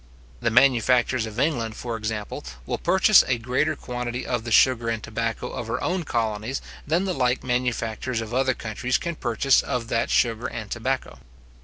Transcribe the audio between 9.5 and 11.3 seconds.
of that sugar and tobacco.